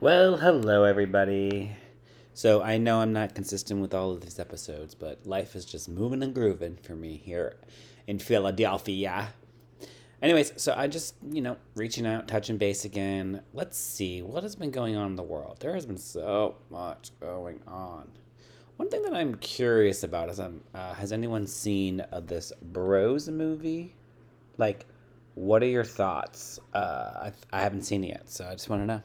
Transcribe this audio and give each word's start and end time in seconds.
Well, 0.00 0.36
hello, 0.36 0.84
everybody. 0.84 1.72
So, 2.32 2.62
I 2.62 2.78
know 2.78 3.00
I'm 3.00 3.12
not 3.12 3.34
consistent 3.34 3.80
with 3.80 3.92
all 3.92 4.12
of 4.12 4.20
these 4.20 4.38
episodes, 4.38 4.94
but 4.94 5.26
life 5.26 5.56
is 5.56 5.64
just 5.64 5.88
moving 5.88 6.22
and 6.22 6.32
grooving 6.32 6.76
for 6.76 6.94
me 6.94 7.16
here 7.16 7.56
in 8.06 8.20
Philadelphia. 8.20 9.30
Anyways, 10.22 10.52
so 10.54 10.72
I 10.76 10.86
just, 10.86 11.16
you 11.28 11.40
know, 11.40 11.56
reaching 11.74 12.06
out, 12.06 12.28
touching 12.28 12.58
base 12.58 12.84
again. 12.84 13.42
Let's 13.52 13.76
see 13.76 14.22
what 14.22 14.44
has 14.44 14.54
been 14.54 14.70
going 14.70 14.94
on 14.94 15.08
in 15.08 15.16
the 15.16 15.24
world. 15.24 15.56
There 15.58 15.74
has 15.74 15.84
been 15.84 15.98
so 15.98 16.54
much 16.70 17.10
going 17.18 17.60
on. 17.66 18.08
One 18.76 18.90
thing 18.90 19.02
that 19.02 19.14
I'm 19.14 19.34
curious 19.38 20.04
about 20.04 20.28
is, 20.28 20.38
um, 20.38 20.60
uh, 20.76 20.94
has 20.94 21.10
anyone 21.10 21.44
seen 21.44 22.06
uh, 22.12 22.20
this 22.20 22.52
Bros 22.62 23.28
movie? 23.28 23.96
Like, 24.58 24.86
what 25.34 25.60
are 25.60 25.66
your 25.66 25.82
thoughts? 25.82 26.60
Uh, 26.72 27.30
I, 27.32 27.32
I 27.52 27.62
haven't 27.62 27.82
seen 27.82 28.04
it 28.04 28.10
yet, 28.10 28.30
so 28.30 28.46
I 28.46 28.52
just 28.52 28.68
want 28.68 28.82
to 28.82 28.86
know 28.86 29.02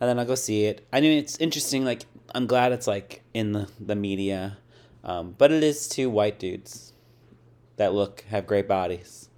and 0.00 0.08
then 0.08 0.18
I'll 0.18 0.24
go 0.24 0.34
see 0.34 0.64
it. 0.64 0.86
I 0.92 1.00
mean, 1.00 1.18
it's 1.18 1.36
interesting. 1.36 1.84
Like, 1.84 2.06
I'm 2.34 2.46
glad 2.46 2.72
it's 2.72 2.86
like 2.86 3.22
in 3.34 3.52
the 3.52 3.68
the 3.78 3.94
media, 3.94 4.58
um, 5.04 5.34
but 5.36 5.52
it 5.52 5.62
is 5.62 5.88
two 5.88 6.08
white 6.08 6.38
dudes 6.38 6.94
that 7.76 7.92
look 7.92 8.24
have 8.30 8.46
great 8.46 8.66
bodies, 8.66 9.28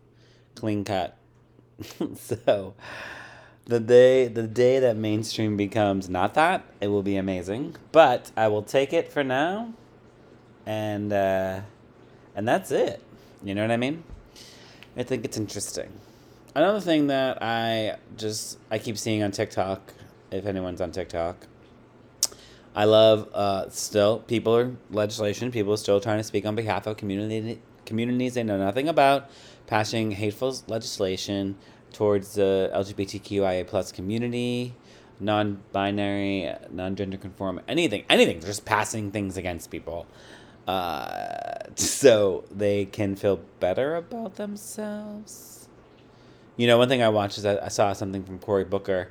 clean 0.54 0.84
cut. 0.84 1.16
so, 2.16 2.74
the 3.64 3.80
day 3.80 4.28
the 4.28 4.46
day 4.46 4.78
that 4.78 4.96
mainstream 4.96 5.56
becomes 5.56 6.08
not 6.08 6.34
that, 6.34 6.64
it 6.80 6.88
will 6.88 7.02
be 7.02 7.16
amazing. 7.16 7.76
But 7.90 8.30
I 8.36 8.48
will 8.48 8.62
take 8.62 8.92
it 8.92 9.12
for 9.12 9.24
now, 9.24 9.74
and 10.64 11.12
uh, 11.12 11.60
and 12.36 12.46
that's 12.46 12.70
it. 12.70 13.02
You 13.42 13.56
know 13.56 13.62
what 13.62 13.72
I 13.72 13.76
mean? 13.76 14.04
I 14.96 15.02
think 15.02 15.24
it's 15.24 15.36
interesting. 15.36 15.90
Another 16.54 16.80
thing 16.80 17.08
that 17.08 17.42
I 17.42 17.96
just 18.16 18.58
I 18.70 18.78
keep 18.78 18.96
seeing 18.98 19.22
on 19.22 19.32
TikTok 19.32 19.94
if 20.32 20.46
anyone's 20.46 20.80
on 20.80 20.92
TikTok. 20.92 21.46
I 22.74 22.84
love 22.84 23.28
uh, 23.34 23.68
still 23.68 24.20
people 24.20 24.56
are 24.56 24.72
legislation. 24.90 25.50
People 25.50 25.74
are 25.74 25.78
still 25.78 26.00
trying 26.00 26.18
to 26.18 26.24
speak 26.24 26.46
on 26.46 26.54
behalf 26.54 26.86
of 26.86 26.96
community 26.96 27.60
communities 27.84 28.34
they 28.34 28.42
know 28.42 28.56
nothing 28.58 28.88
about, 28.88 29.28
passing 29.66 30.12
hateful 30.12 30.56
legislation 30.68 31.56
towards 31.92 32.34
the 32.34 32.70
LGBTQIA 32.74 33.66
plus 33.66 33.92
community, 33.92 34.74
non-binary, 35.20 36.54
non-gender 36.70 37.18
conform, 37.18 37.60
anything, 37.68 38.04
anything. 38.08 38.40
They're 38.40 38.50
Just 38.50 38.64
passing 38.64 39.10
things 39.10 39.36
against 39.36 39.70
people, 39.70 40.06
uh, 40.66 41.64
so 41.74 42.44
they 42.50 42.86
can 42.86 43.16
feel 43.16 43.40
better 43.60 43.96
about 43.96 44.36
themselves. 44.36 45.68
You 46.56 46.66
know, 46.66 46.78
one 46.78 46.88
thing 46.88 47.02
I 47.02 47.08
watched 47.08 47.38
is 47.38 47.44
I, 47.44 47.58
I 47.58 47.68
saw 47.68 47.92
something 47.92 48.24
from 48.24 48.38
Cory 48.38 48.64
Booker 48.64 49.10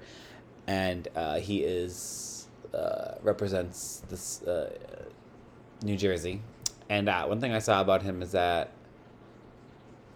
and 0.68 1.08
uh, 1.16 1.40
he 1.40 1.60
is 1.60 2.48
uh, 2.74 3.16
represents 3.22 4.04
this 4.10 4.42
uh, 4.44 4.72
New 5.84 5.98
Jersey. 5.98 6.42
And 6.90 7.10
uh, 7.10 7.26
one 7.26 7.40
thing 7.40 7.54
I 7.54 7.60
saw 7.60 7.82
about 7.82 8.02
him 8.02 8.22
is 8.22 8.32
that 8.32 8.72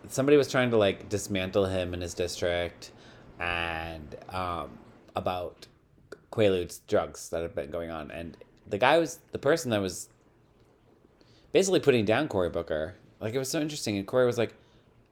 somebody 0.09 0.38
was 0.38 0.50
trying 0.50 0.69
to 0.72 0.78
like 0.78 1.09
dismantle 1.09 1.66
him 1.66 1.94
in 1.94 2.02
his 2.02 2.14
district, 2.14 2.92
and 3.40 4.16
um, 4.30 4.78
about 5.16 5.68
Quaaludes 6.31 6.81
drugs 6.88 7.30
that 7.30 7.42
have 7.42 7.56
been 7.56 7.72
going 7.72 7.92
on, 7.92 8.12
and 8.12 8.38
the 8.68 8.78
guy 8.78 8.98
was 8.98 9.19
the 9.31 9.40
person 9.40 9.72
that 9.72 9.81
was 9.81 10.09
basically 11.52 11.80
putting 11.80 12.06
down 12.06 12.28
Cory 12.28 12.50
Booker. 12.50 12.96
Like 13.19 13.34
it 13.34 13.40
was 13.40 13.50
so 13.50 13.62
interesting, 13.62 13.98
and 13.98 14.06
Cory 14.06 14.25
was 14.25 14.38
like, 14.38 14.53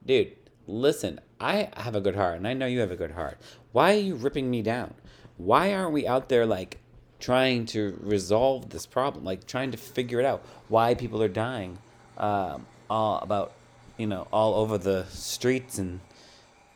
"Dude, 0.04 0.32
listen, 0.66 1.20
I 1.40 1.70
have 1.76 1.94
a 1.94 2.00
good 2.00 2.16
heart, 2.16 2.36
and 2.36 2.46
I 2.46 2.54
know 2.54 2.66
you 2.66 2.80
have 2.80 2.90
a 2.90 2.96
good 2.96 3.12
heart. 3.12 3.38
Why 3.72 3.94
are 3.94 4.00
you 4.00 4.14
ripping 4.14 4.50
me 4.50 4.62
down? 4.62 4.94
Why 5.36 5.72
aren't 5.74 5.92
we 5.92 6.06
out 6.06 6.28
there 6.28 6.46
like 6.46 6.78
trying 7.20 7.66
to 7.66 7.98
resolve 8.00 8.70
this 8.70 8.86
problem, 8.86 9.24
like 9.24 9.46
trying 9.46 9.70
to 9.72 9.76
figure 9.76 10.20
it 10.20 10.26
out? 10.26 10.44
Why 10.68 10.94
people 10.94 11.22
are 11.22 11.28
dying, 11.28 11.78
um, 12.18 12.66
all 12.88 13.18
about 13.18 13.52
you 13.96 14.06
know 14.06 14.26
all 14.32 14.54
over 14.54 14.78
the 14.78 15.06
streets 15.06 15.78
and 15.78 16.00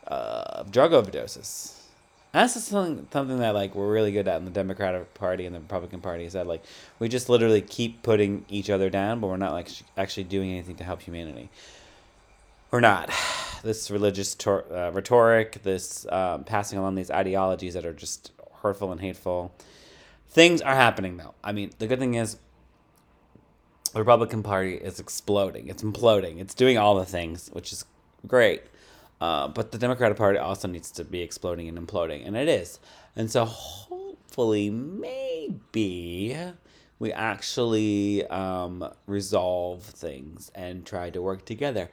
uh, 0.07 0.63
drug 0.63 0.91
overdoses. 0.91 1.75
And 2.33 2.43
that's 2.43 2.63
something 2.63 3.07
something 3.11 3.39
that 3.39 3.55
like 3.55 3.73
we're 3.73 3.91
really 3.91 4.11
good 4.11 4.27
at 4.27 4.37
in 4.37 4.45
the 4.45 4.51
Democratic 4.51 5.13
Party 5.15 5.45
and 5.45 5.55
the 5.55 5.59
Republican 5.59 5.99
Party 5.99 6.25
is 6.25 6.33
that 6.33 6.45
like 6.45 6.63
we 6.99 7.09
just 7.09 7.27
literally 7.27 7.61
keep 7.61 8.03
putting 8.03 8.45
each 8.49 8.69
other 8.69 8.89
down, 8.89 9.19
but 9.19 9.27
we're 9.27 9.37
not 9.37 9.53
like 9.53 9.69
actually 9.97 10.25
doing 10.25 10.51
anything 10.51 10.75
to 10.75 10.83
help 10.83 11.01
humanity. 11.01 11.49
We're 12.71 12.81
not. 12.81 13.11
This 13.61 13.91
religious 13.91 14.35
tor- 14.35 14.63
uh, 14.71 14.89
rhetoric, 14.91 15.63
this 15.63 16.05
um, 16.09 16.45
passing 16.45 16.79
along 16.79 16.95
these 16.95 17.11
ideologies 17.11 17.73
that 17.73 17.85
are 17.85 17.91
just 17.91 18.31
hurtful 18.61 18.91
and 18.91 19.01
hateful. 19.01 19.53
Things 20.29 20.61
are 20.61 20.75
happening 20.75 21.17
though. 21.17 21.33
I 21.43 21.51
mean, 21.51 21.71
the 21.79 21.87
good 21.87 21.99
thing 21.99 22.15
is 22.15 22.37
the 23.93 23.99
Republican 23.99 24.43
Party 24.43 24.75
is 24.75 24.99
exploding. 24.99 25.67
It's 25.67 25.81
imploding. 25.81 26.39
It's 26.39 26.53
doing 26.53 26.77
all 26.77 26.95
the 26.95 27.05
things, 27.05 27.49
which 27.53 27.73
is 27.73 27.85
great. 28.27 28.63
Uh, 29.19 29.47
but 29.47 29.71
the 29.71 29.77
Democratic 29.77 30.17
Party 30.17 30.37
also 30.37 30.67
needs 30.67 30.91
to 30.91 31.03
be 31.03 31.21
exploding 31.21 31.67
and 31.67 31.77
imploding, 31.77 32.25
and 32.25 32.37
it 32.37 32.47
is. 32.47 32.79
And 33.15 33.29
so 33.29 33.45
hopefully, 33.45 34.69
maybe 34.69 36.37
we 36.99 37.11
actually 37.11 38.25
um, 38.27 38.87
resolve 39.07 39.83
things 39.83 40.51
and 40.55 40.85
try 40.85 41.09
to 41.09 41.21
work 41.21 41.45
together. 41.45 41.89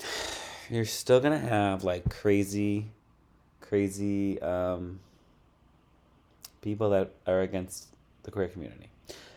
You're 0.70 0.84
still 0.84 1.20
gonna 1.20 1.38
have 1.38 1.84
like 1.84 2.08
crazy 2.08 2.92
crazy 3.68 4.40
um, 4.40 5.00
people 6.62 6.90
that 6.90 7.10
are 7.26 7.42
against 7.42 7.88
the 8.22 8.30
queer 8.30 8.48
community. 8.48 8.88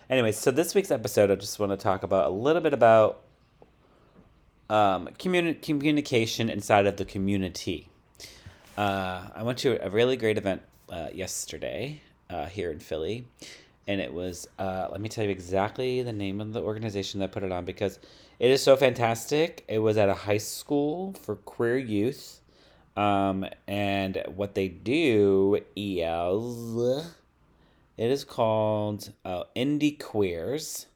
Anyway, 0.10 0.32
so 0.32 0.52
this 0.52 0.74
week's 0.76 0.92
episode, 0.92 1.32
I 1.32 1.36
just 1.36 1.60
want 1.60 1.72
to 1.72 1.78
talk 1.78 2.04
about 2.04 2.28
a 2.28 2.34
little 2.34 2.62
bit 2.62 2.74
about 2.74 3.22
um, 4.70 5.10
communi- 5.20 5.62
communication 5.62 6.50
inside 6.50 6.86
of 6.86 6.98
the 6.98 7.06
community. 7.06 7.88
Uh, 8.78 9.28
I 9.36 9.44
went 9.44 9.58
to 9.60 9.86
a 9.86 9.90
really 9.90 10.18
great 10.18 10.38
event 10.38 10.62
uh, 10.90 11.08
yesterday 11.14 12.02
uh, 12.30 12.48
here 12.48 12.72
in 12.72 12.80
Philly, 12.80 13.26
and 13.88 14.02
it 14.02 14.14
was, 14.14 14.48
uh, 14.60 14.88
let 14.92 15.00
me 15.02 15.10
tell 15.10 15.24
you 15.24 15.30
exactly 15.30 16.04
the 16.04 16.14
name 16.14 16.42
of 16.42 16.54
the 16.54 16.62
organization 16.62 17.20
that 17.20 17.32
put 17.32 17.44
it 17.44 17.52
on 17.52 17.66
because 17.66 18.00
it 18.40 18.50
is 18.50 18.64
so 18.64 18.76
fantastic. 18.76 19.64
It 19.68 19.80
was 19.80 19.98
at 19.98 20.10
a 20.10 20.14
high 20.14 20.38
school 20.38 21.14
for 21.14 21.36
queer 21.36 21.78
youth 21.78 22.41
um, 22.96 23.46
and 23.68 24.24
what 24.36 24.56
they 24.56 24.68
do 24.68 25.60
is 25.76 27.06
it 27.98 28.10
is 28.12 28.24
called 28.24 29.12
uh, 29.24 29.44
Indie 29.56 30.00
Queers. 30.00 30.88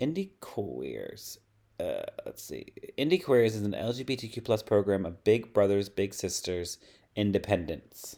Indie 0.00 0.30
Queers. 0.40 1.38
Uh, 1.80 2.02
let's 2.24 2.42
see. 2.42 2.72
Indie 2.96 3.22
Queers 3.22 3.54
is 3.54 3.62
an 3.62 3.72
LGBTQ 3.72 4.44
plus 4.44 4.62
program 4.62 5.04
of 5.04 5.22
Big 5.24 5.52
Brothers 5.52 5.88
Big 5.88 6.14
Sisters 6.14 6.78
Independence. 7.16 8.16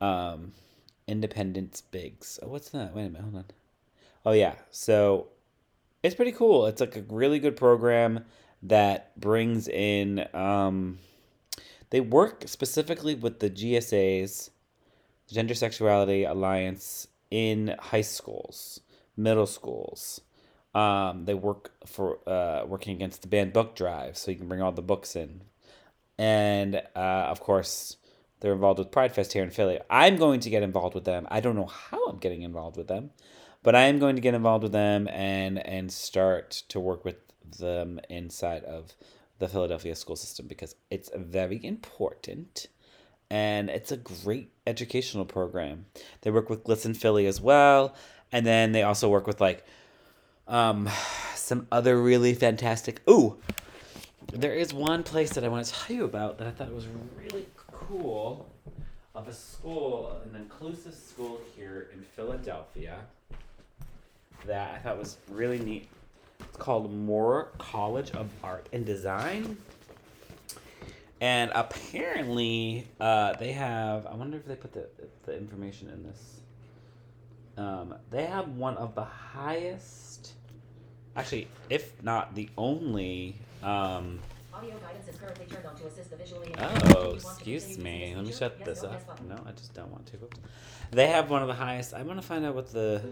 Um, 0.00 0.52
Independence 1.06 1.80
Bigs. 1.80 2.38
Oh, 2.42 2.48
what's 2.48 2.70
that? 2.70 2.94
Wait 2.94 3.06
a 3.06 3.08
minute. 3.08 3.22
Hold 3.22 3.36
on. 3.36 3.44
Oh 4.24 4.32
yeah. 4.32 4.54
So 4.70 5.28
it's 6.02 6.14
pretty 6.14 6.32
cool. 6.32 6.66
It's 6.66 6.80
like 6.80 6.96
a 6.96 7.02
really 7.08 7.38
good 7.38 7.56
program 7.56 8.24
that 8.62 9.18
brings 9.20 9.68
in 9.68 10.26
um 10.34 10.98
they 11.90 12.00
work 12.00 12.44
specifically 12.46 13.14
with 13.14 13.40
the 13.40 13.50
GSA's 13.50 14.50
Gender 15.30 15.54
Sexuality 15.54 16.24
Alliance 16.24 17.08
in 17.30 17.74
high 17.78 18.02
schools, 18.02 18.80
middle 19.16 19.46
schools. 19.46 20.20
Um, 20.74 21.24
they 21.24 21.34
work 21.34 21.72
for 21.86 22.18
uh, 22.28 22.64
working 22.66 22.94
against 22.94 23.22
the 23.22 23.28
banned 23.28 23.52
book 23.52 23.74
drive, 23.74 24.16
so 24.16 24.30
you 24.30 24.36
can 24.36 24.48
bring 24.48 24.60
all 24.60 24.72
the 24.72 24.82
books 24.82 25.16
in, 25.16 25.42
and 26.18 26.76
uh, 26.94 27.26
of 27.30 27.40
course 27.40 27.96
they're 28.40 28.52
involved 28.52 28.78
with 28.78 28.90
Pride 28.90 29.14
Fest 29.14 29.32
here 29.32 29.42
in 29.42 29.50
Philly. 29.50 29.80
I'm 29.88 30.16
going 30.16 30.40
to 30.40 30.50
get 30.50 30.62
involved 30.62 30.94
with 30.94 31.04
them. 31.04 31.26
I 31.30 31.40
don't 31.40 31.56
know 31.56 31.66
how 31.66 32.04
I'm 32.06 32.18
getting 32.18 32.42
involved 32.42 32.76
with 32.76 32.88
them, 32.88 33.10
but 33.62 33.74
I 33.74 33.82
am 33.84 33.98
going 33.98 34.16
to 34.16 34.22
get 34.22 34.34
involved 34.34 34.62
with 34.62 34.72
them 34.72 35.08
and 35.08 35.58
and 35.66 35.90
start 35.90 36.50
to 36.68 36.78
work 36.78 37.04
with 37.04 37.16
them 37.58 37.98
inside 38.10 38.64
of 38.64 38.94
the 39.38 39.48
Philadelphia 39.48 39.94
school 39.94 40.16
system 40.16 40.46
because 40.46 40.74
it's 40.90 41.10
very 41.14 41.64
important 41.64 42.68
and 43.30 43.68
it's 43.68 43.92
a 43.92 43.96
great 43.96 44.52
educational 44.66 45.24
program. 45.24 45.86
They 46.20 46.30
work 46.30 46.48
with 46.48 46.64
GLSEN 46.64 46.96
Philly 46.96 47.26
as 47.26 47.40
well, 47.40 47.94
and 48.30 48.46
then 48.46 48.72
they 48.72 48.82
also 48.82 49.08
work 49.08 49.26
with 49.26 49.40
like 49.40 49.64
um, 50.46 50.88
some 51.34 51.66
other 51.72 52.00
really 52.00 52.34
fantastic. 52.34 53.00
Ooh, 53.08 53.38
there 54.32 54.54
is 54.54 54.72
one 54.72 55.02
place 55.02 55.30
that 55.30 55.44
I 55.44 55.48
want 55.48 55.66
to 55.66 55.72
tell 55.72 55.96
you 55.96 56.04
about 56.04 56.38
that 56.38 56.46
I 56.46 56.50
thought 56.50 56.72
was 56.72 56.86
really 57.18 57.46
cool 57.66 58.48
of 59.14 59.28
a 59.28 59.32
school, 59.32 60.20
an 60.24 60.36
inclusive 60.36 60.94
school 60.94 61.40
here 61.56 61.88
in 61.92 62.02
Philadelphia 62.02 62.98
that 64.46 64.74
I 64.74 64.78
thought 64.78 64.98
was 64.98 65.16
really 65.30 65.58
neat. 65.58 65.88
It's 66.56 66.64
called 66.64 66.90
Moore 66.90 67.52
College 67.58 68.12
of 68.12 68.30
Art 68.42 68.66
and 68.72 68.86
Design. 68.86 69.58
And 71.20 71.52
apparently, 71.54 72.88
uh, 72.98 73.34
they 73.34 73.52
have. 73.52 74.06
I 74.06 74.14
wonder 74.14 74.38
if 74.38 74.46
they 74.46 74.54
put 74.54 74.72
the, 74.72 74.86
the 75.26 75.36
information 75.36 75.90
in 75.90 76.02
this. 76.02 76.40
Um, 77.58 77.94
they 78.10 78.24
have 78.24 78.48
one 78.48 78.78
of 78.78 78.94
the 78.94 79.04
highest, 79.04 80.32
actually, 81.14 81.48
if 81.68 82.02
not 82.02 82.34
the 82.34 82.48
only. 82.56 83.36
Um, 83.62 84.18
Audio 84.54 84.78
guidance 84.78 85.08
is 85.08 85.16
currently 85.16 85.44
turned 85.44 85.66
on 85.66 85.76
to 85.76 85.86
assist 85.88 86.08
the 86.08 86.16
visually 86.16 86.54
oh, 86.58 86.64
impaired. 86.64 86.80
Do 86.80 86.88
you 86.88 86.94
want 86.94 87.10
to 87.10 87.32
excuse 87.32 87.76
me. 87.76 88.14
Let 88.16 88.24
me 88.24 88.32
shut 88.32 88.56
feature? 88.56 88.70
this 88.70 88.82
no, 88.82 88.88
up. 88.88 89.22
No, 89.28 89.36
I 89.46 89.52
just 89.52 89.74
don't 89.74 89.90
want 89.90 90.06
to. 90.06 90.16
They 90.90 91.08
have 91.08 91.28
one 91.28 91.42
of 91.42 91.48
the 91.48 91.54
highest. 91.54 91.92
I 91.92 92.00
want 92.00 92.18
to 92.18 92.26
find 92.26 92.46
out 92.46 92.54
what 92.54 92.72
the. 92.72 93.02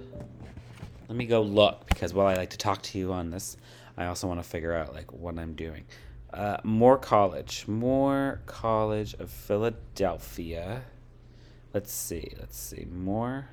Let 1.09 1.17
me 1.17 1.27
go 1.27 1.43
look 1.43 1.87
because 1.87 2.15
while 2.15 2.27
I 2.27 2.35
like 2.35 2.51
to 2.51 2.59
talk 2.59 2.83
to 2.83 2.99
you 2.99 3.13
on 3.13 3.31
this, 3.31 3.57
I 3.97 4.07
also 4.07 4.27
want 4.27 4.43
to 4.43 4.49
figure 4.49 4.75
out 4.75 4.95
like 4.95 5.13
what 5.13 5.39
I'm 5.39 5.55
doing. 5.55 5.85
Uh, 6.33 6.57
Moore 6.65 6.99
College, 6.99 7.69
Moore 7.69 8.41
College 8.47 9.15
of 9.15 9.31
Philadelphia. 9.31 10.83
Let's 11.75 11.93
see. 11.93 12.33
Let's 12.39 12.59
see. 12.59 12.87
Moore 12.91 13.49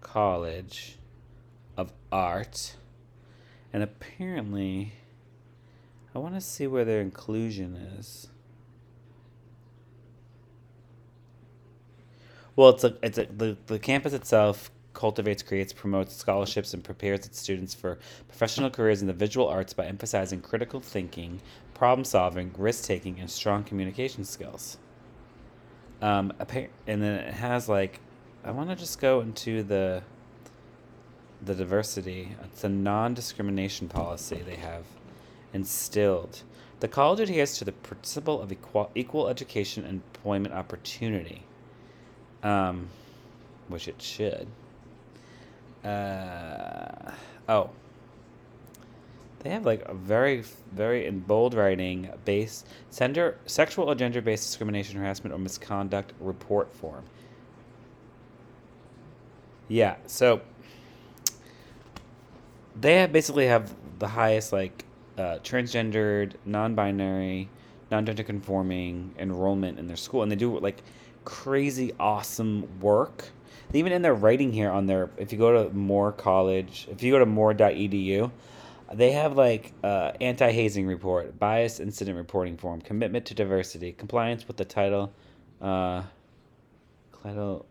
College 0.00 0.98
of 1.76 1.92
Art, 2.12 2.76
and 3.72 3.82
apparently, 3.82 4.92
I 6.14 6.18
want 6.18 6.34
to 6.34 6.40
see 6.40 6.66
where 6.66 6.84
their 6.84 7.00
inclusion 7.00 7.74
is. 7.98 8.28
Well, 12.56 12.70
it's 12.70 12.84
a 12.84 12.96
it's 13.02 13.18
a 13.18 13.24
the, 13.24 13.56
the 13.66 13.78
campus 13.78 14.12
itself 14.12 14.70
cultivates, 15.00 15.42
creates, 15.42 15.72
promotes 15.72 16.14
scholarships, 16.14 16.74
and 16.74 16.84
prepares 16.84 17.24
its 17.24 17.40
students 17.40 17.72
for 17.72 17.98
professional 18.28 18.68
careers 18.68 19.00
in 19.00 19.06
the 19.06 19.14
visual 19.14 19.48
arts 19.48 19.72
by 19.72 19.86
emphasizing 19.86 20.42
critical 20.42 20.78
thinking, 20.78 21.40
problem 21.72 22.04
solving, 22.04 22.52
risk 22.58 22.84
taking, 22.84 23.18
and 23.18 23.30
strong 23.30 23.64
communication 23.64 24.26
skills. 24.26 24.76
Um, 26.02 26.34
and 26.86 27.02
then 27.02 27.14
it 27.14 27.32
has 27.32 27.66
like, 27.66 28.00
I 28.44 28.50
want 28.50 28.68
to 28.68 28.76
just 28.76 29.00
go 29.00 29.22
into 29.22 29.62
the 29.62 30.02
the 31.42 31.54
diversity. 31.54 32.36
It's 32.44 32.64
a 32.64 32.68
non-discrimination 32.68 33.88
policy 33.88 34.42
they 34.44 34.56
have 34.56 34.84
instilled. 35.54 36.42
The 36.80 36.88
college 36.88 37.20
adheres 37.20 37.56
to 37.56 37.64
the 37.64 37.72
principle 37.72 38.42
of 38.42 38.52
equal, 38.52 38.90
equal 38.94 39.28
education 39.28 39.84
and 39.86 40.02
employment 40.14 40.52
opportunity 40.52 41.44
um, 42.42 42.88
which 43.68 43.88
it 43.88 44.02
should. 44.02 44.46
Uh, 45.84 47.12
oh, 47.48 47.70
they 49.40 49.50
have 49.50 49.64
like 49.64 49.82
a 49.86 49.94
very, 49.94 50.44
very 50.72 51.06
in 51.06 51.20
bold 51.20 51.54
writing 51.54 52.10
base 52.24 52.64
gender, 52.96 53.38
sexual 53.46 53.90
or 53.90 53.94
gender 53.94 54.20
based 54.20 54.44
discrimination, 54.44 54.98
harassment, 54.98 55.34
or 55.34 55.38
misconduct 55.38 56.12
report 56.20 56.74
form. 56.74 57.04
Yeah, 59.68 59.96
so 60.06 60.40
they 62.78 62.96
have 62.96 63.12
basically 63.12 63.46
have 63.46 63.72
the 63.98 64.08
highest 64.08 64.52
like 64.52 64.84
uh, 65.16 65.38
transgendered, 65.42 66.34
non-binary, 66.44 67.48
non-gender 67.90 68.22
conforming 68.22 69.14
enrollment 69.18 69.78
in 69.78 69.86
their 69.86 69.96
school, 69.96 70.22
and 70.22 70.30
they 70.30 70.36
do 70.36 70.58
like 70.58 70.82
crazy 71.24 71.92
awesome 71.98 72.80
work. 72.80 73.30
Even 73.72 73.92
in 73.92 74.02
their 74.02 74.14
writing 74.14 74.52
here 74.52 74.70
on 74.70 74.86
their, 74.86 75.10
if 75.16 75.32
you 75.32 75.38
go 75.38 75.64
to 75.64 75.74
Moore 75.74 76.12
College, 76.12 76.88
if 76.90 77.02
you 77.02 77.12
go 77.12 77.18
to 77.18 77.26
moore.edu, 77.26 78.30
they 78.92 79.12
have 79.12 79.36
like 79.36 79.72
uh, 79.84 80.12
anti 80.20 80.50
hazing 80.50 80.86
report, 80.86 81.38
bias 81.38 81.80
incident 81.80 82.16
reporting 82.16 82.56
form, 82.56 82.80
commitment 82.80 83.26
to 83.26 83.34
diversity, 83.34 83.92
compliance 83.92 84.46
with 84.48 84.56
the 84.56 84.64
title, 84.64 85.12
uh, 85.60 86.02
title 87.22 87.66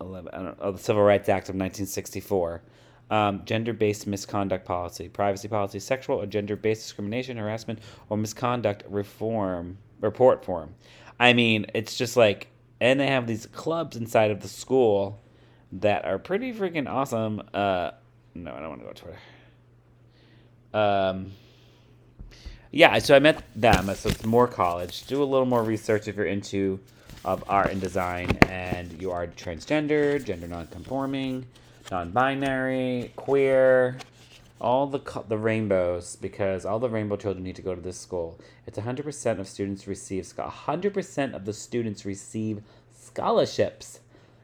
11, 0.00 0.34
I 0.34 0.38
don't 0.38 0.58
oh, 0.60 0.72
the 0.72 0.78
Civil 0.78 1.02
Rights 1.02 1.28
Act 1.28 1.48
of 1.48 1.54
1964, 1.54 2.62
um, 3.10 3.42
gender 3.44 3.72
based 3.72 4.06
misconduct 4.06 4.64
policy, 4.64 5.08
privacy 5.08 5.48
policy, 5.48 5.78
sexual 5.78 6.16
or 6.16 6.26
gender 6.26 6.56
based 6.56 6.82
discrimination, 6.82 7.36
harassment, 7.36 7.80
or 8.08 8.16
misconduct 8.16 8.84
reform 8.88 9.76
report 10.00 10.44
form. 10.44 10.74
I 11.18 11.34
mean, 11.34 11.66
it's 11.74 11.96
just 11.96 12.16
like, 12.16 12.48
and 12.80 12.98
they 12.98 13.08
have 13.08 13.26
these 13.26 13.46
clubs 13.46 13.96
inside 13.96 14.30
of 14.30 14.40
the 14.40 14.48
school 14.48 15.20
that 15.72 16.04
are 16.04 16.18
pretty 16.18 16.52
freaking 16.52 16.88
awesome. 16.88 17.42
Uh, 17.52 17.92
no, 18.34 18.52
I 18.52 18.60
don't 18.60 18.68
want 18.70 18.80
to 18.80 18.86
go 18.86 18.92
to 18.92 19.02
Twitter. 19.02 19.18
Um, 20.72 21.32
yeah, 22.70 22.98
so 22.98 23.14
I 23.14 23.18
met 23.18 23.44
them. 23.54 23.92
So 23.94 24.08
it's 24.08 24.24
Moore 24.24 24.48
College. 24.48 25.06
Do 25.06 25.22
a 25.22 25.24
little 25.24 25.46
more 25.46 25.62
research 25.62 26.08
if 26.08 26.16
you're 26.16 26.26
into 26.26 26.80
of 27.24 27.44
art 27.48 27.70
and 27.70 27.80
design 27.80 28.38
and 28.48 29.00
you 29.00 29.10
are 29.10 29.26
transgender, 29.26 30.22
gender 30.24 30.46
non-conforming, 30.46 31.44
non-binary, 31.90 33.12
queer, 33.16 33.98
all 34.60 34.86
the 34.86 35.00
the 35.28 35.38
rainbows 35.38 36.16
because 36.16 36.64
all 36.64 36.78
the 36.78 36.88
rainbow 36.88 37.16
children 37.16 37.44
need 37.44 37.56
to 37.56 37.62
go 37.62 37.74
to 37.74 37.80
this 37.80 37.98
school. 37.98 38.38
It's 38.66 38.78
100% 38.78 39.38
of 39.38 39.48
students 39.48 39.86
receive 39.86 40.26
scho- 40.26 40.48
100% 40.48 41.34
of 41.34 41.44
the 41.44 41.52
students 41.52 42.04
receive 42.04 42.62
scholarships. 42.92 44.00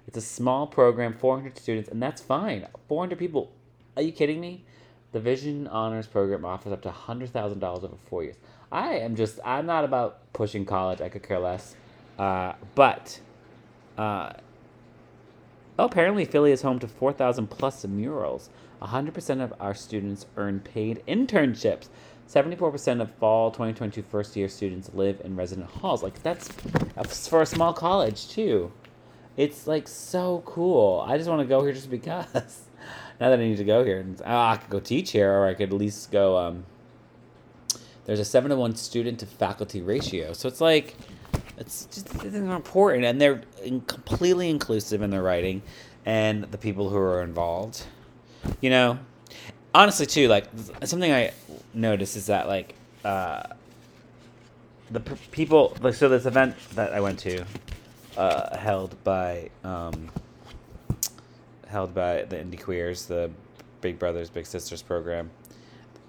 It's 0.06 0.16
a 0.16 0.22
small 0.22 0.66
program, 0.66 1.12
400 1.14 1.58
students, 1.58 1.88
and 1.88 2.02
that's 2.02 2.22
fine. 2.22 2.66
400 2.88 3.18
people. 3.18 3.52
Are 3.96 4.02
you 4.02 4.12
kidding 4.12 4.40
me? 4.40 4.64
The 5.12 5.20
Vision 5.20 5.66
Honors 5.66 6.06
Program 6.06 6.44
offers 6.44 6.72
up 6.72 6.82
to 6.82 6.90
$100,000 6.90 7.62
over 7.62 7.96
four 8.08 8.22
years. 8.22 8.36
I 8.70 8.94
am 8.94 9.16
just, 9.16 9.40
I'm 9.44 9.66
not 9.66 9.84
about 9.84 10.32
pushing 10.32 10.64
college. 10.64 11.00
I 11.00 11.08
could 11.08 11.22
care 11.22 11.38
less. 11.38 11.74
Uh, 12.18 12.52
but, 12.74 13.20
uh, 13.96 14.32
oh, 15.78 15.84
apparently 15.84 16.24
Philly 16.24 16.52
is 16.52 16.62
home 16.62 16.78
to 16.80 16.88
4,000 16.88 17.48
plus 17.48 17.84
murals. 17.84 18.50
100% 18.82 19.42
of 19.42 19.54
our 19.58 19.74
students 19.74 20.26
earn 20.36 20.60
paid 20.60 21.02
internships. 21.06 21.88
74% 22.28 23.00
of 23.00 23.10
fall 23.12 23.50
2022 23.50 24.02
first 24.02 24.36
year 24.36 24.48
students 24.48 24.90
live 24.92 25.20
in 25.24 25.36
resident 25.36 25.70
halls. 25.70 26.02
Like, 26.02 26.22
that's, 26.22 26.48
for 27.28 27.42
a 27.42 27.46
small 27.46 27.72
college, 27.72 28.28
too. 28.28 28.72
It's 29.36 29.66
like 29.66 29.86
so 29.86 30.42
cool. 30.46 31.04
I 31.06 31.18
just 31.18 31.28
want 31.28 31.40
to 31.40 31.46
go 31.46 31.62
here 31.62 31.72
just 31.72 31.90
because. 31.90 32.26
now 33.20 33.30
that 33.30 33.38
I 33.38 33.42
need 33.42 33.58
to 33.58 33.64
go 33.64 33.84
here, 33.84 34.04
oh, 34.24 34.38
I 34.38 34.56
could 34.56 34.70
go 34.70 34.80
teach 34.80 35.12
here, 35.12 35.32
or 35.32 35.46
I 35.46 35.54
could 35.54 35.70
at 35.70 35.76
least 35.76 36.10
go. 36.10 36.38
Um, 36.38 36.64
there's 38.06 38.20
a 38.20 38.24
seven 38.24 38.50
to 38.50 38.56
one 38.56 38.76
student 38.76 39.18
to 39.20 39.26
faculty 39.26 39.82
ratio, 39.82 40.32
so 40.32 40.48
it's 40.48 40.60
like 40.60 40.96
it's 41.58 41.86
just 41.86 42.14
it's 42.24 42.34
important, 42.34 43.04
and 43.04 43.20
they're 43.20 43.42
in, 43.62 43.80
completely 43.82 44.50
inclusive 44.50 45.02
in 45.02 45.10
their 45.10 45.22
writing, 45.22 45.62
and 46.04 46.44
the 46.44 46.58
people 46.58 46.90
who 46.90 46.96
are 46.96 47.22
involved. 47.22 47.84
You 48.60 48.70
know, 48.70 48.98
honestly, 49.74 50.06
too, 50.06 50.28
like 50.28 50.46
something 50.84 51.12
I 51.12 51.32
noticed 51.72 52.16
is 52.16 52.26
that 52.26 52.46
like 52.46 52.74
uh, 53.04 53.42
the 54.90 55.00
people. 55.00 55.76
Like, 55.80 55.94
so 55.94 56.08
this 56.08 56.26
event 56.26 56.56
that 56.74 56.92
I 56.92 57.00
went 57.00 57.18
to, 57.20 57.44
uh, 58.16 58.56
held 58.56 59.02
by 59.04 59.50
um, 59.64 60.10
held 61.66 61.94
by 61.94 62.22
the 62.22 62.36
Indie 62.36 62.62
Queers, 62.62 63.06
the 63.06 63.30
Big 63.80 63.98
Brothers 63.98 64.30
Big 64.30 64.46
Sisters 64.46 64.82
program. 64.82 65.30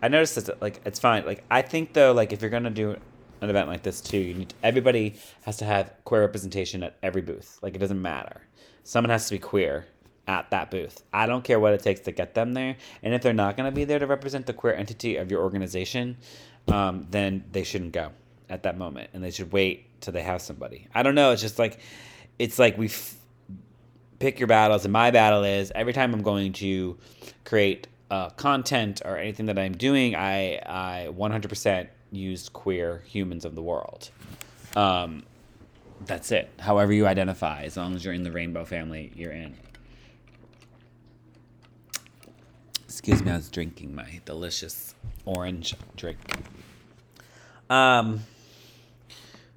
I 0.02 0.10
noticed 0.10 0.36
that 0.46 0.62
like 0.62 0.82
it's 0.86 1.00
fine. 1.00 1.26
Like 1.26 1.44
I 1.50 1.62
think 1.62 1.94
though, 1.94 2.12
like 2.12 2.34
if 2.34 2.42
you're 2.42 2.52
gonna 2.52 2.70
do 2.70 2.98
an 3.42 3.50
event 3.50 3.68
like 3.68 3.84
this 3.84 4.02
too, 4.02 4.18
you 4.18 4.34
need 4.34 4.54
everybody 4.64 5.16
has 5.44 5.58
to 5.58 5.66
have 5.66 5.92
queer 6.06 6.22
representation 6.22 6.84
at 6.84 6.98
every 7.04 7.22
booth. 7.22 7.60
Like 7.62 7.76
it 7.76 7.80
doesn't 7.80 8.02
matter. 8.02 8.42
Someone 8.84 9.10
has 9.10 9.28
to 9.28 9.36
be 9.36 9.40
queer 9.40 9.86
at 10.28 10.50
that 10.52 10.72
booth. 10.72 11.04
I 11.14 11.26
don't 11.26 11.44
care 11.44 11.60
what 11.60 11.74
it 11.74 11.82
takes 11.82 12.02
to 12.02 12.12
get 12.12 12.34
them 12.34 12.54
there. 12.54 12.76
And 13.04 13.14
if 13.14 13.22
they're 13.22 13.34
not 13.34 13.58
gonna 13.58 13.72
be 13.72 13.86
there 13.86 14.00
to 14.00 14.08
represent 14.08 14.46
the 14.46 14.54
queer 14.54 14.74
entity 14.74 15.18
of 15.18 15.32
your 15.32 15.42
organization, 15.42 16.18
um, 16.68 17.08
then 17.10 17.44
they 17.52 17.64
shouldn't 17.64 17.94
go 17.94 18.12
at 18.50 18.64
that 18.64 18.78
moment, 18.78 19.10
and 19.14 19.24
they 19.24 19.32
should 19.32 19.52
wait 19.52 20.02
till 20.02 20.14
they 20.14 20.22
have 20.24 20.42
somebody. 20.42 20.88
I 20.94 21.04
don't 21.04 21.16
know. 21.16 21.32
It's 21.32 21.42
just 21.42 21.60
like 21.60 21.80
it's 22.40 22.60
like 22.60 22.78
we 22.78 22.88
f- 22.88 23.16
pick 24.20 24.40
your 24.40 24.48
battles, 24.48 24.86
and 24.86 24.92
my 24.92 25.12
battle 25.12 25.44
is 25.44 25.72
every 25.76 25.94
time 25.94 26.14
I'm 26.14 26.22
going 26.22 26.54
to 26.54 26.98
create 27.46 27.88
uh, 28.10 28.30
content 28.32 29.02
or 29.04 29.18
anything 29.18 29.48
that 29.48 29.58
I'm 29.58 29.76
doing, 29.76 30.16
I 30.16 30.58
I 30.66 31.10
100% 31.12 31.88
use 32.12 32.50
queer 32.50 33.04
humans 33.06 33.46
of 33.46 33.56
the 33.56 33.62
world. 33.62 34.10
Um, 34.76 35.24
that's 36.06 36.32
it. 36.32 36.50
However 36.60 36.94
you 36.94 37.08
identify, 37.08 37.64
as 37.64 37.78
long 37.78 37.96
as 37.96 38.06
you're 38.06 38.14
in 38.14 38.24
the 38.24 38.32
rainbow 38.32 38.66
family, 38.66 39.12
you're 39.16 39.32
in. 39.32 39.56
Excuse 42.86 43.24
me, 43.24 43.32
I 43.32 43.36
was 43.36 43.50
drinking 43.50 43.96
my 43.96 44.22
delicious 44.26 44.96
orange 45.26 45.76
drink. 45.96 46.18
Um. 47.70 48.22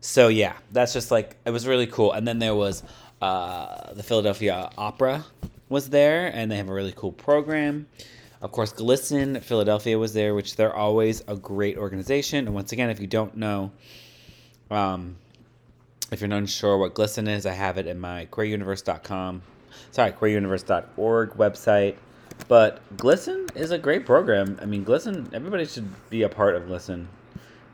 So 0.01 0.29
yeah, 0.29 0.55
that's 0.73 0.93
just 0.93 1.11
like 1.11 1.37
it 1.45 1.51
was 1.51 1.67
really 1.67 1.87
cool. 1.87 2.13
And 2.13 2.27
then 2.27 2.39
there 2.39 2.55
was 2.55 2.83
uh, 3.21 3.93
the 3.93 4.03
Philadelphia 4.03 4.71
Opera 4.77 5.25
was 5.69 5.91
there, 5.91 6.29
and 6.29 6.51
they 6.51 6.57
have 6.57 6.69
a 6.69 6.73
really 6.73 6.95
cool 6.97 7.13
program. 7.13 7.87
Of 8.43 8.53
course, 8.53 8.73
GLSEN 8.73 9.43
Philadelphia 9.43 9.99
was 9.99 10.15
there, 10.15 10.35
which 10.35 10.57
they're 10.57 10.75
always 10.75 11.23
a 11.29 11.37
great 11.37 11.77
organization. 11.77 12.47
And 12.47 12.55
once 12.55 12.73
again, 12.73 12.89
if 12.89 12.99
you 12.99 13.07
don't 13.07 13.37
know, 13.37 13.71
um, 14.71 15.17
if 16.11 16.21
you're 16.21 16.29
not 16.29 16.49
sure 16.49 16.79
what 16.79 16.95
GLSEN 16.95 17.29
is, 17.29 17.45
I 17.45 17.53
have 17.53 17.77
it 17.77 17.87
in 17.87 18.01
my 18.01 18.27
queeruniverse.com, 18.31 19.43
sorry, 19.91 20.13
queeruniverse.org 20.13 21.31
website. 21.33 21.97
But 22.49 22.81
GLSEN 22.97 23.55
is 23.55 23.73
a 23.73 23.79
great 23.79 24.07
program. 24.07 24.59
I 24.63 24.65
mean, 24.65 24.87
GLSEN, 24.87 25.35
everybody 25.35 25.67
should 25.67 25.89
be 26.09 26.23
a 26.23 26.29
part 26.29 26.57
of 26.57 26.63
GLSEN 26.63 27.07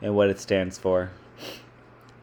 and 0.01 0.15
what 0.15 0.29
it 0.29 0.39
stands 0.39 0.77
for. 0.77 1.11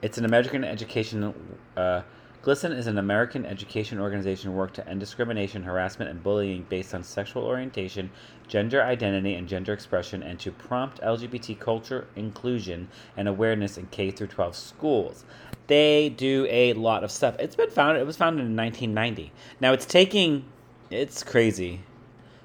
It's 0.02 0.18
an 0.18 0.26
American 0.26 0.64
education. 0.64 1.32
Uh, 1.76 2.02
GLSEN 2.44 2.76
is 2.76 2.86
an 2.86 2.98
American 2.98 3.46
education 3.46 3.98
organization 3.98 4.54
work 4.54 4.74
to 4.74 4.86
end 4.86 5.00
discrimination, 5.00 5.62
harassment, 5.62 6.10
and 6.10 6.22
bullying 6.22 6.66
based 6.68 6.94
on 6.94 7.02
sexual 7.02 7.42
orientation, 7.42 8.10
gender 8.48 8.82
identity, 8.82 9.32
and 9.32 9.48
gender 9.48 9.72
expression, 9.72 10.22
and 10.22 10.38
to 10.40 10.52
prompt 10.52 11.00
LGBT 11.00 11.58
culture 11.58 12.06
inclusion 12.16 12.88
and 13.16 13.28
awareness 13.28 13.78
in 13.78 13.86
K 13.86 14.10
through 14.10 14.26
12 14.26 14.54
schools. 14.54 15.24
They 15.68 16.10
do 16.10 16.46
a 16.50 16.74
lot 16.74 17.02
of 17.02 17.10
stuff. 17.10 17.34
It's 17.38 17.56
been 17.56 17.70
founded. 17.70 18.02
It 18.02 18.04
was 18.04 18.18
founded 18.18 18.44
in 18.44 18.54
1990. 18.54 19.32
Now 19.58 19.72
it's 19.72 19.86
taking. 19.86 20.44
It's 20.90 21.22
crazy, 21.22 21.80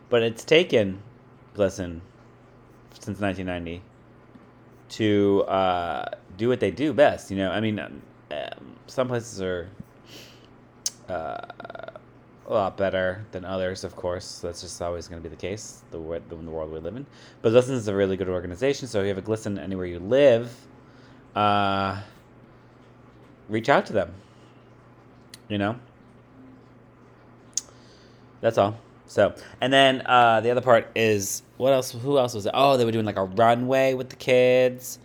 but 0.09 0.23
it's 0.23 0.45
taken 0.45 1.03
GLSEN 1.57 1.99
since 2.97 3.19
1990 3.19 3.81
to 4.91 5.43
uh, 5.49 6.05
do 6.37 6.47
what 6.47 6.61
they 6.61 6.71
do 6.71 6.93
best. 6.93 7.29
You 7.29 7.35
know, 7.35 7.51
I 7.51 7.59
mean, 7.59 7.79
um, 7.79 8.01
some 8.87 9.09
places 9.09 9.41
are 9.41 9.69
uh, 11.09 11.41
a 12.47 12.53
lot 12.53 12.77
better 12.77 13.25
than 13.31 13.45
others, 13.45 13.83
of 13.83 13.95
course. 13.95 14.39
That's 14.39 14.61
just 14.61 14.81
always 14.81 15.07
going 15.07 15.21
to 15.21 15.29
be 15.29 15.33
the 15.33 15.39
case, 15.39 15.83
the, 15.91 15.97
the, 15.97 16.35
the 16.35 16.51
world 16.51 16.71
we 16.71 16.79
live 16.79 16.95
in. 16.95 17.05
But 17.41 17.53
GLSEN 17.53 17.71
is 17.71 17.87
a 17.87 17.95
really 17.95 18.17
good 18.17 18.29
organization, 18.29 18.87
so 18.87 18.99
if 18.99 19.03
you 19.03 19.09
have 19.09 19.17
a 19.17 19.21
GLSEN 19.21 19.59
anywhere 19.59 19.85
you 19.85 19.99
live, 19.99 20.51
uh, 21.35 22.01
reach 23.47 23.69
out 23.69 23.85
to 23.87 23.93
them. 23.93 24.13
You 25.47 25.57
know? 25.57 25.79
That's 28.41 28.57
all. 28.57 28.77
So, 29.05 29.33
and 29.59 29.73
then 29.73 30.03
uh, 30.05 30.41
the 30.41 30.51
other 30.51 30.61
part 30.61 30.91
is 30.95 31.41
what 31.57 31.73
else? 31.73 31.91
Who 31.91 32.17
else 32.17 32.35
was 32.35 32.45
it? 32.45 32.51
Oh, 32.53 32.77
they 32.77 32.85
were 32.85 32.91
doing 32.91 33.05
like 33.05 33.17
a 33.17 33.23
runway 33.23 33.95
with 33.95 34.09
the 34.09 34.15
kids. 34.15 34.99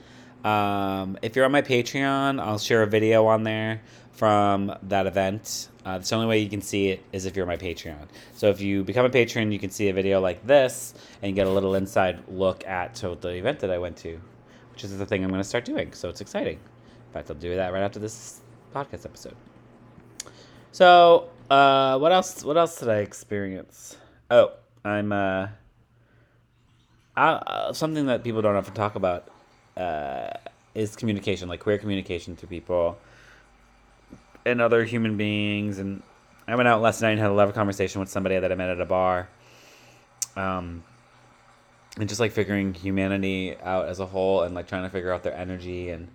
Um, 0.45 1.19
if 1.23 1.35
you're 1.35 1.47
on 1.47 1.53
my 1.53 1.63
Patreon, 1.63 2.41
I'll 2.41 2.59
share 2.59 2.83
a 2.83 2.87
video 2.87 3.27
on 3.27 3.45
there 3.45 3.81
from 4.13 4.77
that 4.83 5.07
event. 5.07 5.69
Uh, 5.85 5.99
the 5.99 6.15
only 6.15 6.27
way 6.27 6.39
you 6.39 6.49
can 6.49 6.61
see 6.61 6.89
it 6.89 7.03
is 7.13 7.27
if 7.27 7.35
you're 7.35 7.47
my 7.47 7.57
Patreon. 7.57 8.07
So 8.35 8.49
if 8.49 8.61
you 8.61 8.85
become 8.85 9.05
a 9.05 9.11
patron, 9.11 9.53
you 9.53 9.59
can 9.59 9.71
see 9.71 9.89
a 9.89 9.93
video 9.93 10.21
like 10.21 10.47
this 10.47 10.95
and 11.23 11.35
get 11.35 11.47
a 11.47 11.51
little 11.51 11.75
inside 11.75 12.23
look 12.29 12.67
at 12.67 12.95
the 12.95 13.29
event 13.31 13.61
that 13.61 13.71
I 13.71 13.79
went 13.79 13.97
to, 13.99 14.21
which 14.73 14.85
is 14.85 14.97
the 14.97 15.07
thing 15.07 15.25
I'm 15.25 15.31
going 15.31 15.41
to 15.41 15.49
start 15.49 15.65
doing. 15.65 15.93
So 15.93 16.09
it's 16.09 16.21
exciting. 16.21 16.57
In 16.57 17.13
fact, 17.13 17.31
I'll 17.31 17.37
do 17.37 17.55
that 17.57 17.73
right 17.73 17.83
after 17.83 17.99
this 17.99 18.41
podcast 18.75 19.05
episode. 19.05 19.37
So, 20.73 21.29
uh, 21.51 21.99
what 21.99 22.13
else? 22.13 22.43
What 22.45 22.57
else 22.57 22.81
did 22.81 22.89
I 22.89 22.99
experience? 22.99 23.97
Oh, 24.31 24.53
I'm 24.85 25.13
uh, 25.13 25.49
I, 27.17 27.29
uh, 27.29 27.73
something 27.73 28.07
that 28.07 28.25
people 28.25 28.43
don't 28.43 28.57
often 28.57 28.75
talk 28.75 28.97
about 28.97 29.29
uh, 29.77 30.31
is 30.75 30.97
communication, 30.97 31.49
like 31.49 31.61
queer 31.61 31.79
communication 31.79 32.37
through 32.37 32.49
people 32.49 32.99
and 34.45 34.61
other 34.61 34.85
human 34.85 35.17
beings. 35.17 35.79
And 35.79 36.03
I 36.47 36.57
went 36.57 36.69
out 36.69 36.83
last 36.83 37.01
night 37.01 37.11
and 37.11 37.21
had 37.21 37.31
a 37.31 37.35
lovely 37.35 37.55
conversation 37.55 38.01
with 38.01 38.09
somebody 38.09 38.39
that 38.39 38.51
I 38.51 38.55
met 38.55 38.71
at 38.71 38.81
a 38.81 38.87
bar. 38.87 39.29
Um, 40.37 40.83
and 41.99 42.09
just 42.09 42.21
like 42.21 42.33
figuring 42.33 42.75
humanity 42.75 43.57
out 43.63 43.89
as 43.89 44.01
a 44.01 44.07
whole 44.07 44.43
and 44.43 44.55
like 44.55 44.67
trying 44.67 44.83
to 44.83 44.91
figure 44.91 45.13
out 45.13 45.23
their 45.23 45.37
energy. 45.37 45.91
And 45.91 46.09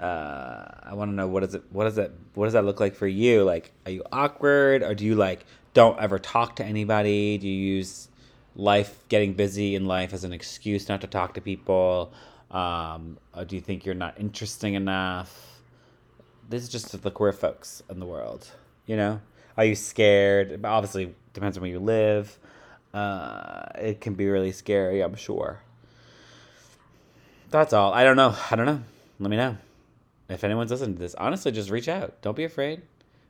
uh, 0.00 0.64
I 0.82 0.94
want 0.94 1.10
to 1.10 1.14
know 1.14 1.28
what 1.28 1.44
is 1.44 1.54
it 1.54 1.62
what 1.70 1.84
does 1.84 1.94
that 1.96 2.10
what 2.34 2.46
does 2.46 2.54
that 2.54 2.64
look 2.64 2.80
like 2.80 2.96
for 2.96 3.06
you? 3.06 3.44
Like 3.44 3.72
are 3.86 3.92
you 3.92 4.02
awkward? 4.10 4.82
Or 4.82 4.94
do 4.94 5.04
you 5.04 5.14
like 5.14 5.46
don't 5.72 5.98
ever 6.00 6.18
talk 6.18 6.56
to 6.56 6.64
anybody? 6.64 7.38
Do 7.38 7.46
you 7.46 7.76
use 7.76 8.08
life 8.56 9.04
getting 9.08 9.34
busy 9.34 9.74
in 9.74 9.86
life 9.86 10.12
as 10.12 10.24
an 10.24 10.32
excuse 10.32 10.88
not 10.88 11.00
to 11.00 11.06
talk 11.06 11.34
to 11.34 11.40
people 11.40 12.12
um, 12.54 13.18
or 13.36 13.44
do 13.44 13.56
you 13.56 13.60
think 13.60 13.84
you're 13.84 13.94
not 13.94 14.18
interesting 14.18 14.74
enough? 14.74 15.60
This 16.48 16.62
is 16.62 16.68
just 16.68 17.02
the 17.02 17.10
queer 17.10 17.32
folks 17.32 17.82
in 17.90 18.00
the 18.00 18.06
world 18.06 18.50
you 18.86 18.96
know? 18.96 19.20
Are 19.56 19.64
you 19.64 19.74
scared? 19.74 20.64
Obviously 20.64 21.14
depends 21.32 21.56
on 21.56 21.62
where 21.62 21.70
you 21.70 21.78
live. 21.78 22.38
Uh, 22.92 23.66
it 23.76 24.00
can 24.00 24.14
be 24.14 24.28
really 24.28 24.52
scary 24.52 25.00
i'm 25.02 25.16
sure. 25.16 25.60
That's 27.50 27.72
all. 27.72 27.92
I 27.92 28.04
don't 28.04 28.16
know. 28.16 28.34
I 28.50 28.56
don't 28.56 28.66
know. 28.66 28.82
Let 29.20 29.30
me 29.30 29.36
know. 29.36 29.56
If 30.28 30.42
anyone's 30.42 30.70
listening 30.70 30.94
to 30.94 31.00
this, 31.00 31.14
honestly, 31.14 31.52
just 31.52 31.70
reach 31.70 31.88
out. 31.88 32.20
Don't 32.22 32.36
be 32.36 32.44
afraid. 32.44 32.82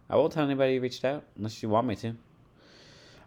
I 0.08 0.16
won't 0.16 0.32
tell 0.32 0.44
anybody 0.44 0.74
you 0.74 0.80
reached 0.80 1.04
out 1.04 1.24
unless 1.36 1.62
you 1.62 1.68
want 1.68 1.86
me 1.86 1.96
to. 1.96 2.14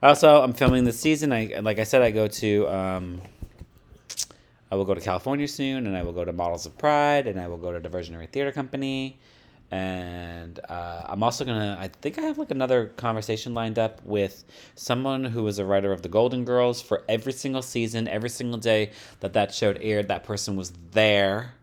Also, 0.02 0.42
I'm 0.42 0.54
filming 0.54 0.86
this 0.86 1.00
season. 1.00 1.34
I 1.34 1.60
like 1.62 1.80
I 1.80 1.84
said, 1.84 2.02
I 2.02 2.12
go 2.12 2.28
to 2.28 2.68
um, 2.68 3.22
I 4.70 4.76
will 4.76 4.86
go 4.86 4.94
to 4.94 5.02
California 5.02 5.48
soon, 5.48 5.88
and 5.88 5.96
I 5.96 6.04
will 6.04 6.14
go 6.14 6.26
to 6.26 6.34
Models 6.34 6.66
of 6.66 6.78
Pride, 6.78 7.28
and 7.28 7.40
I 7.40 7.48
will 7.48 7.58
go 7.58 7.78
to 7.78 7.90
Diversionary 7.90 8.30
Theater 8.30 8.52
Company, 8.52 9.18
and 9.72 10.60
uh, 10.68 11.04
I'm 11.06 11.24
also 11.24 11.46
gonna. 11.46 11.78
I 11.80 11.88
think 11.88 12.18
I 12.18 12.22
have 12.22 12.38
like 12.38 12.52
another 12.52 12.88
conversation 12.88 13.54
lined 13.54 13.80
up 13.80 14.04
with 14.04 14.44
someone 14.76 15.24
who 15.24 15.44
was 15.44 15.60
a 15.60 15.66
writer 15.66 15.94
of 15.94 16.02
the 16.02 16.10
Golden 16.10 16.44
Girls 16.44 16.82
for 16.82 17.04
every 17.08 17.34
single 17.34 17.62
season, 17.62 18.08
every 18.08 18.30
single 18.30 18.60
day 18.60 18.92
that 19.22 19.34
that 19.34 19.54
show 19.54 19.72
aired. 19.80 20.10
That 20.10 20.26
person 20.26 20.58
was 20.58 20.74
there. 20.92 21.54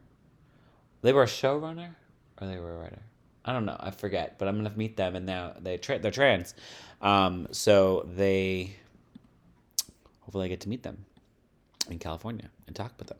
They 1.03 1.13
were 1.13 1.25
a 1.25 1.27
showrunner, 1.27 1.95
or 2.41 2.47
they 2.47 2.59
were 2.59 2.75
a 2.75 2.79
writer. 2.79 3.03
I 3.45 3.53
don't 3.53 3.67
know. 3.67 3.77
I 3.79 3.91
forget. 3.91 4.39
But 4.39 4.49
I'm 4.49 4.57
gonna 4.57 4.73
meet 4.77 4.97
them, 4.97 5.15
and 5.15 5.27
now 5.27 5.53
they 5.61 5.77
tra- 5.77 5.99
they're 5.99 6.11
trans, 6.11 6.55
um, 7.03 7.49
so 7.53 8.09
they 8.17 8.77
hopefully 10.21 10.47
I 10.47 10.49
get 10.49 10.61
to 10.63 10.71
meet 10.71 10.83
them 10.83 11.05
in 11.91 11.99
California 11.99 12.51
and 12.67 12.75
talk 12.75 12.93
with 12.99 13.09
them. 13.09 13.19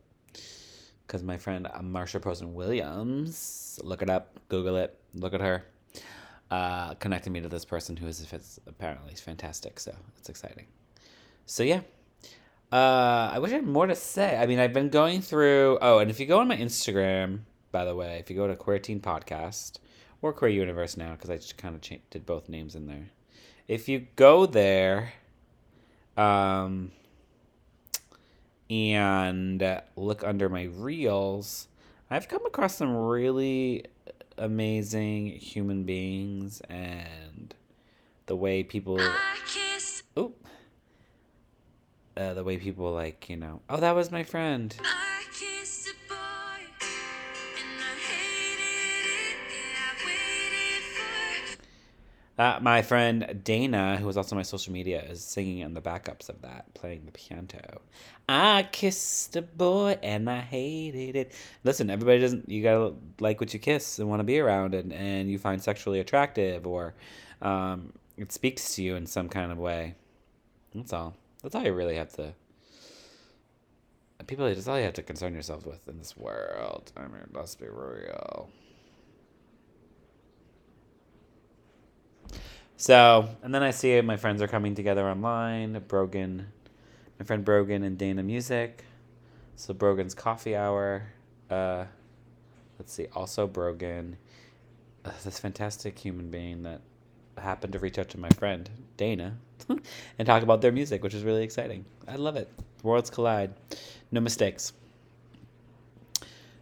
Because 1.07 1.23
my 1.23 1.37
friend 1.37 1.67
Marsha 1.83 2.21
Posner 2.21 2.49
Williams, 2.49 3.79
look 3.83 4.03
it 4.03 4.09
up, 4.09 4.39
Google 4.49 4.77
it, 4.77 4.99
look 5.15 5.35
at 5.35 5.41
her, 5.41 5.65
uh, 6.51 6.95
connected 6.95 7.31
me 7.31 7.41
to 7.41 7.49
this 7.49 7.65
person 7.65 7.97
who 7.97 8.07
is 8.07 8.61
apparently 8.67 9.15
fantastic. 9.15 9.79
So 9.81 9.95
it's 10.19 10.29
exciting. 10.29 10.67
So 11.47 11.63
yeah. 11.63 11.81
Uh, 12.73 13.31
I 13.33 13.39
wish 13.39 13.53
I 13.53 13.57
had 13.57 13.67
more 13.67 13.87
to 13.87 13.95
say. 13.95 14.37
I 14.37 14.47
mean, 14.47 14.59
I've 14.59 14.73
been 14.73 14.89
going 14.89 15.21
through. 15.21 15.79
Oh, 15.81 15.99
and 15.99 16.11
if 16.11 16.19
you 16.19 16.27
go 16.27 16.41
on 16.41 16.49
my 16.49 16.57
Instagram, 16.57 17.41
by 17.71 17.85
the 17.85 17.95
way, 17.95 18.19
if 18.19 18.31
you 18.31 18.37
go 18.37 18.49
to 18.49 18.57
Queer 18.57 18.79
Teen 18.79 19.01
Podcast 19.01 19.79
or 20.23 20.33
Queer 20.33 20.51
Universe 20.51 20.97
now, 20.97 21.13
because 21.13 21.31
I 21.31 21.37
just 21.37 21.57
kind 21.57 21.75
of 21.75 21.83
cha- 21.83 21.97
did 22.11 22.27
both 22.27 22.49
names 22.49 22.75
in 22.75 22.87
there. 22.87 23.11
If 23.69 23.89
you 23.89 24.07
go 24.17 24.47
there, 24.47 25.13
um, 26.17 26.91
and 28.71 29.81
look 29.97 30.25
under 30.25 30.49
my 30.49 30.65
reels, 30.65 31.69
I've 32.11 32.29
come 32.29 32.45
across 32.47 32.77
some 32.77 32.97
really 32.97 33.85
amazing 34.39 35.27
human 35.27 35.85
beings 35.85 36.61
and 36.69 37.55
the 38.27 38.37
way 38.37 38.63
people. 38.63 39.01
Oop. 40.19 40.47
Uh, 42.17 42.33
the 42.33 42.45
way 42.45 42.57
people 42.57 42.93
like, 42.93 43.29
you 43.29 43.37
know, 43.37 43.61
oh, 43.69 43.79
that 43.79 43.95
was 43.95 44.13
my 44.13 44.23
friend. 44.23 44.77
Uh, 52.37 52.59
my 52.61 52.83
friend 52.83 53.41
Dana, 53.45 53.97
who 53.97 54.07
was 54.07 54.17
also 54.17 54.35
my 54.35 54.43
social 54.43 54.73
media, 54.73 55.01
is 55.03 55.23
singing 55.23 55.59
in 55.59 55.75
the 55.75 55.81
backups 55.81 56.29
of 56.29 56.43
that, 56.43 56.73
playing 56.75 57.05
the 57.07 57.13
piano. 57.13 57.81
I 58.29 58.69
kissed 58.73 59.37
a 59.37 59.43
boy 59.43 59.99
and 60.03 60.29
I 60.29 60.41
hated 60.41 61.15
it. 61.15 61.33
Listen, 61.63 61.91
everybody 61.91 62.21
doesn't. 62.21 62.49
You 62.49 62.63
gotta 62.63 62.95
like 63.21 63.41
what 63.41 63.55
you 63.55 63.61
kiss 63.61 64.01
and 64.01 64.09
want 64.09 64.21
to 64.21 64.25
be 64.25 64.41
around, 64.41 64.75
and 64.75 64.93
and 64.93 65.31
you 65.31 65.39
find 65.39 65.63
sexually 65.63 66.01
attractive, 66.01 66.67
or 66.67 66.95
um, 67.41 67.93
it 68.17 68.33
speaks 68.33 68.75
to 68.77 68.83
you 68.83 68.97
in 68.97 69.07
some 69.07 69.29
kind 69.29 69.53
of 69.53 69.59
way. 69.59 69.95
That's 70.75 70.93
all. 70.93 71.15
That's 71.43 71.55
all 71.55 71.63
you 71.63 71.73
really 71.73 71.97
have 71.97 72.13
to. 72.15 72.35
People, 74.27 74.47
that's 74.47 74.67
all 74.67 74.79
you 74.79 74.85
have 74.85 74.95
to 74.95 75.03
concern 75.03 75.35
yourself 75.35 75.67
with 75.67 75.87
in 75.87 75.99
this 75.99 76.17
world. 76.17 76.91
I 76.97 77.03
mean, 77.03 77.29
let's 77.35 77.55
be 77.55 77.67
real. 77.69 78.49
So, 82.77 83.29
and 83.43 83.55
then 83.55 83.63
I 83.63 83.71
see 83.71 84.01
my 84.01 84.17
friends 84.17 84.43
are 84.43 84.49
coming 84.49 84.75
together 84.75 85.09
online. 85.09 85.83
Brogan, 85.87 86.47
my 87.19 87.25
friend 87.25 87.45
Brogan 87.45 87.83
and 87.83 87.97
Dana 87.97 88.23
Music. 88.23 88.85
So 89.57 89.73
Brogan's 89.73 90.15
Coffee 90.15 90.57
Hour. 90.57 91.05
Uh, 91.49 91.85
let's 92.79 92.93
see, 92.93 93.07
also 93.15 93.47
Brogan, 93.47 94.17
uh, 95.05 95.11
this 95.25 95.39
fantastic 95.39 95.99
human 95.99 96.31
being 96.31 96.63
that 96.65 96.81
happened 97.39 97.73
to 97.73 97.79
reach 97.79 97.99
out 97.99 98.09
to 98.09 98.19
my 98.19 98.29
friend 98.31 98.71
Dana 98.97 99.37
and 100.19 100.27
talk 100.27 100.43
about 100.43 100.61
their 100.61 100.73
music, 100.73 101.03
which 101.03 101.15
is 101.15 101.23
really 101.23 101.43
exciting. 101.43 101.85
I 102.09 102.17
love 102.17 102.37
it. 102.37 102.49
Worlds 102.83 103.11
collide, 103.11 103.55
no 104.11 104.21
mistakes. 104.21 104.73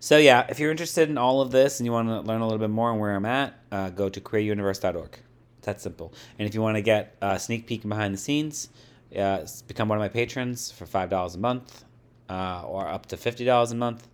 So 0.01 0.19
yeah, 0.19 0.47
if 0.49 0.59
you're 0.59 0.71
interested 0.71 1.09
in 1.09 1.17
all 1.17 1.41
of 1.41 1.53
this 1.53 1.79
and 1.79 1.87
you 1.87 1.93
want 1.93 2.09
to 2.09 2.21
learn 2.21 2.41
a 2.41 2.45
little 2.45 2.59
bit 2.59 2.71
more 2.71 2.91
on 2.91 2.99
where 2.99 3.15
I'm 3.15 3.27
at, 3.27 3.55
uh, 3.71 3.91
go 3.91 4.09
to 4.09 4.21
queeruniverse.org. 4.21 5.19
That 5.63 5.81
simple. 5.81 6.13
And 6.39 6.49
if 6.49 6.55
you 6.55 6.63
want 6.63 6.77
to 6.77 6.83
get 6.83 7.17
a 7.21 7.39
sneak 7.39 7.67
peek 7.67 7.89
behind 7.89 8.15
the 8.15 8.19
scenes, 8.19 8.69
uh, 9.17 9.47
become 9.69 9.89
one 9.89 9.99
of 9.99 10.01
my 10.01 10.09
patrons 10.09 10.71
for 10.73 10.87
five 10.87 11.09
dollars 11.11 11.35
a 11.35 11.39
month, 11.39 11.85
uh, 12.29 12.65
or 12.67 12.89
up 12.89 13.07
to 13.07 13.17
fifty 13.17 13.45
dollars 13.45 13.71
a 13.73 13.77
month, 13.77 14.09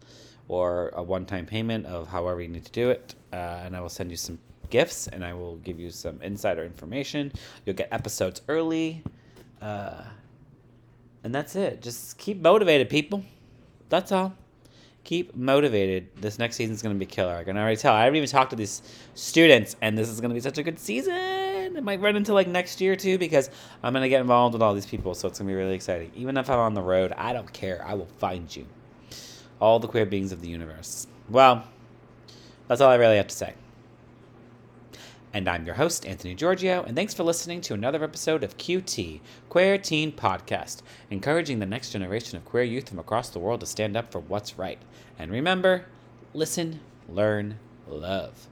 or 0.48 0.90
a 0.90 1.02
one-time 1.02 1.46
payment 1.46 1.86
of 1.86 2.08
however 2.08 2.42
you 2.42 2.48
need 2.48 2.64
to 2.64 2.72
do 2.72 2.90
it, 2.90 3.14
uh, 3.32 3.62
and 3.64 3.76
I 3.76 3.80
will 3.80 3.88
send 3.88 4.10
you 4.10 4.16
some 4.16 4.38
gifts 4.70 5.06
and 5.06 5.24
I 5.24 5.32
will 5.32 5.56
give 5.56 5.80
you 5.80 5.90
some 5.90 6.20
insider 6.20 6.62
information. 6.62 7.32
You'll 7.64 7.76
get 7.76 7.88
episodes 7.90 8.42
early, 8.48 9.02
uh, 9.62 10.02
and 11.24 11.34
that's 11.34 11.56
it. 11.56 11.80
Just 11.80 12.18
keep 12.18 12.42
motivated, 12.42 12.90
people. 12.90 13.24
That's 13.88 14.12
all 14.12 14.34
keep 15.08 15.34
motivated. 15.34 16.06
This 16.20 16.38
next 16.38 16.56
season's 16.56 16.82
going 16.82 16.94
to 16.94 16.98
be 16.98 17.06
killer. 17.06 17.34
I 17.34 17.42
can 17.42 17.56
already 17.56 17.78
tell. 17.78 17.94
I 17.94 18.04
haven't 18.04 18.18
even 18.18 18.28
talked 18.28 18.50
to 18.50 18.56
these 18.56 18.82
students, 19.14 19.74
and 19.80 19.96
this 19.96 20.10
is 20.10 20.20
going 20.20 20.28
to 20.28 20.34
be 20.34 20.40
such 20.40 20.58
a 20.58 20.62
good 20.62 20.78
season. 20.78 21.37
It 21.78 21.84
might 21.84 22.00
run 22.00 22.16
into 22.16 22.34
like 22.34 22.48
next 22.48 22.80
year 22.80 22.96
too 22.96 23.18
because 23.18 23.50
I'm 23.84 23.94
to 23.94 24.08
get 24.08 24.20
involved 24.20 24.52
with 24.52 24.62
all 24.62 24.74
these 24.74 24.84
people, 24.84 25.14
so 25.14 25.28
it's 25.28 25.38
to 25.38 25.44
be 25.44 25.54
really 25.54 25.76
exciting. 25.76 26.10
Even 26.16 26.36
if 26.36 26.50
I'm 26.50 26.58
on 26.58 26.74
the 26.74 26.82
road, 26.82 27.12
I 27.16 27.32
don't 27.32 27.52
care. 27.52 27.84
I 27.86 27.94
will 27.94 28.08
find 28.18 28.54
you. 28.54 28.66
All 29.60 29.78
the 29.78 29.86
queer 29.86 30.04
beings 30.04 30.32
of 30.32 30.40
the 30.40 30.48
universe. 30.48 31.06
Well, 31.28 31.62
that's 32.66 32.80
all 32.80 32.90
I 32.90 32.96
really 32.96 33.16
have 33.16 33.28
to 33.28 33.34
say. 33.34 33.54
And 35.32 35.46
I'm 35.46 35.66
your 35.66 35.76
host, 35.76 36.04
Anthony 36.04 36.34
Giorgio, 36.34 36.82
and 36.82 36.96
thanks 36.96 37.14
for 37.14 37.22
listening 37.22 37.60
to 37.60 37.74
another 37.74 38.02
episode 38.02 38.42
of 38.42 38.56
QT, 38.56 39.20
Queer 39.48 39.78
Teen 39.78 40.10
Podcast, 40.10 40.82
encouraging 41.10 41.60
the 41.60 41.66
next 41.66 41.92
generation 41.92 42.36
of 42.36 42.44
queer 42.44 42.64
youth 42.64 42.88
from 42.88 42.98
across 42.98 43.28
the 43.28 43.38
world 43.38 43.60
to 43.60 43.66
stand 43.66 43.96
up 43.96 44.10
for 44.10 44.18
what's 44.18 44.58
right. 44.58 44.80
And 45.16 45.30
remember, 45.30 45.84
listen, 46.34 46.80
learn, 47.08 47.60
love. 47.86 48.48